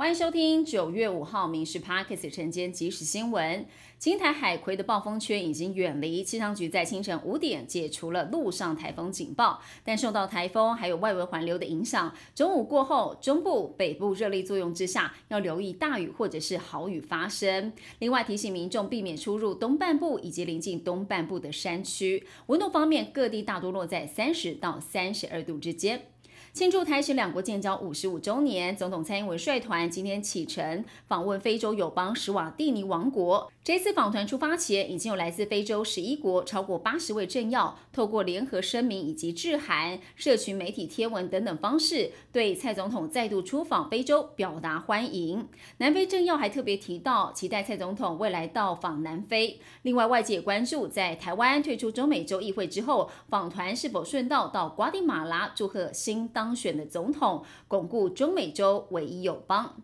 [0.00, 3.66] 欢迎收听九月五号《民事 Parkes》晨间即时新闻。
[3.98, 17.70] 金台海葵的暴风圈已经远离，气象局在清晨五点解除了陆上台风警报，但受到台风还有外围环流的影响，中午过后，中部、北部热力作用之下，要留意大雨或者是豪雨发生。
[17.98, 22.26] 另外提醒民众避免出入东半部以及临近东半部的山区。
[22.46, 26.06] 温度方面，各地大多落在三十到三十二度之间。
[26.52, 33.50] 庆祝台史两国建交五十五周年，总统蔡英文率团今天启程访问非洲友邦史瓦蒂尼王国。
[33.62, 45.46] 这次访团出发前，已经有来自非洲十一国超过八十位政要，透过联合声明以及致函、社群媒体贴文等等方式，对蔡总统再度出访非洲表达欢迎。
[45.76, 49.60] 南非政要还特别提到，期待蔡总统未来到访南非。
[49.82, 59.76] 另外，外界也关注，在台湾退出中美洲议会之后，访团是否顺道到瓜地马拉祝贺新当选的总统，巩固中美洲唯一友邦。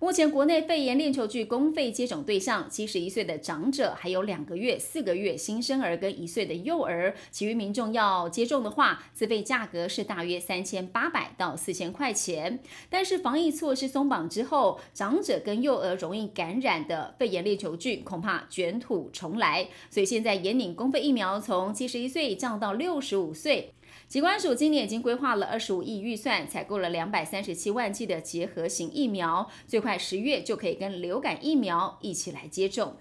[0.00, 7.14] 目前国内肺炎链球菌公费接种对象，七十一岁的长者，还有两个月、四个月新生儿跟一岁的幼儿。
[7.30, 12.58] 其余民众要接种的话，自费价格是大约三千八百到四千块钱。
[12.88, 19.68] 但是防疫措施松绑之后，长者跟幼儿容易感染的肺炎链球菌，恐怕卷土重来。
[19.90, 23.74] 所以现在延领公费疫苗，从七十一岁降到六十五岁。
[24.08, 32.96] 疾管署今年已经规划了二十五亿预算，采购了两百三十七万剂的结合型疫苗，最快十月就可以跟流感疫苗一起来接种。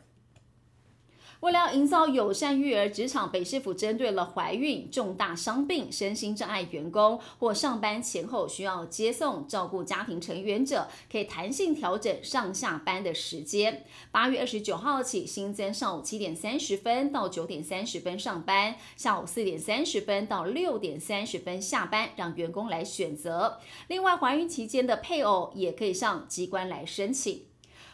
[1.40, 13.86] 为了营造友善育儿职场，北市府针对了怀孕、重大伤病、身心障碍员工或上班前后需要接送照顾家庭成员者，可以弹性调整上下班的时间。
[14.12, 23.60] 八月二十九号起新增上午七点三十分到九点三十分上班，下午四点三十分到六点三十分下班，让员工来选择。
[23.88, 27.49] 另外，怀孕期间的配偶也可以向机关来申请。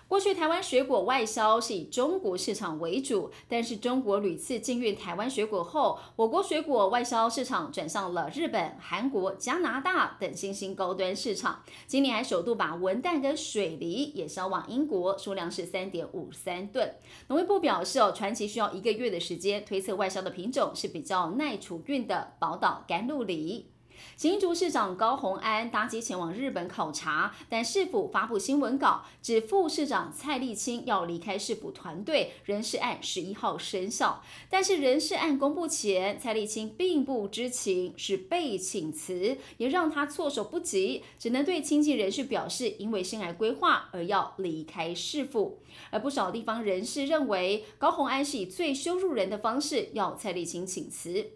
[0.08, 11.64] 过去台湾水果外销是以中国市场为主，但是中国屡次禁运台湾水果后，我国水果外销市场转向了日本、韩国、加拿大等新兴高端市场。
[11.88, 16.94] 今年还首度把文旦跟水梨也销往英国，数量是三点五三吨。
[17.28, 23.72] 农业部表示，哦，传奇需要一个月的时间推测外销的品种是比较耐储运的宝岛甘露梨。
[24.16, 34.24] 新竹市长高虹安搭机前往日本考察，但市府发布新闻稿，指副市长蔡立青要离开市府团队，人事案十一号生效。
[34.50, 45.60] 但是人事案公布前，蔡立青并不知情，是被请辞，也让他措手不及，只能对亲近人士表示，因为生涯规划而要离开市府。
[45.90, 51.32] 而不少地方人士认为，高虹安是以最羞辱人的方式要蔡立青请辞。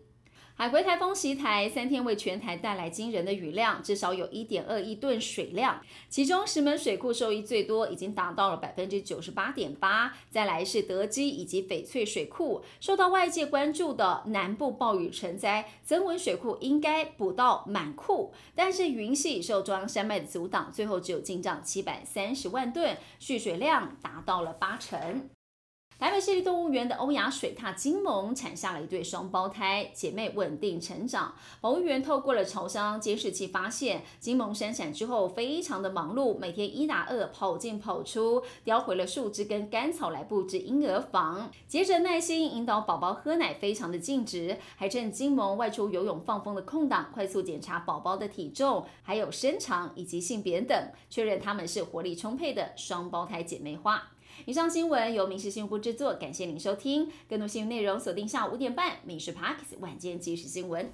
[0.60, 5.80] 海葵台风袭台，三天为全台带来惊人的雨量，至少有一点二亿吨水量。
[6.10, 10.14] 其中石门水库受益最多，已经达到了百分之九十八点八。
[10.30, 12.62] 再来是德基以及翡翠水库。
[12.82, 25.30] 受到外界关注的南部暴雨成灾，增文水库应该补到满库，但是云系受中央山脉的阻挡，最后只有进账七百三十万吨，蓄水量达到了八成。
[26.00, 31.36] 台北市立动物园的欧亚水獭金萌产下了一对双胞胎姐妹，稳定成长。
[31.60, 54.02] 保育员透过了巢箱监视器发现，金萌生产之后非常的忙碌，每天一打二跑进跑出，叼回了树枝跟干草来布置婴儿房，接着耐心引导宝宝喝奶，非常的尽职，还趁金萌外出游泳放风的空档，快速检查宝宝的体重、还有身长以及性别等，确认他们是活力充沛的双胞胎姐妹花。
[54.46, 57.12] 以上新闻由民事新闻部制作，感谢您收听。
[57.28, 60.86] 更多新闻内容锁定下午五点半《民事 Parks 晚间即时新闻》。